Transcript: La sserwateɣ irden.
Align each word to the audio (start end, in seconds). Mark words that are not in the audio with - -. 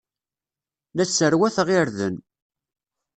La 0.95 1.05
sserwateɣ 1.07 1.67
irden. 1.79 2.15